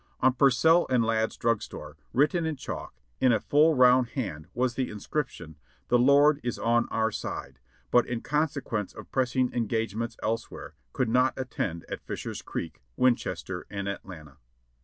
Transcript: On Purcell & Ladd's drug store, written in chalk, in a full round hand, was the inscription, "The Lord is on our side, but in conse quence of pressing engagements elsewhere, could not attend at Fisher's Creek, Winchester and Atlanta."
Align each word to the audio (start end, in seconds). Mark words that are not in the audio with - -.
On 0.19 0.33
Purcell 0.33 0.87
& 0.87 0.89
Ladd's 0.89 1.37
drug 1.37 1.61
store, 1.61 1.95
written 2.11 2.43
in 2.43 2.55
chalk, 2.55 2.95
in 3.19 3.31
a 3.31 3.39
full 3.39 3.75
round 3.75 4.07
hand, 4.07 4.47
was 4.55 4.73
the 4.73 4.89
inscription, 4.89 5.57
"The 5.89 5.99
Lord 5.99 6.39
is 6.41 6.57
on 6.57 6.87
our 6.89 7.11
side, 7.11 7.59
but 7.91 8.07
in 8.07 8.21
conse 8.23 8.59
quence 8.63 8.95
of 8.95 9.11
pressing 9.11 9.53
engagements 9.53 10.17
elsewhere, 10.23 10.73
could 10.91 11.07
not 11.09 11.35
attend 11.37 11.85
at 11.87 12.01
Fisher's 12.01 12.41
Creek, 12.41 12.81
Winchester 12.95 13.67
and 13.69 13.87
Atlanta." 13.87 14.37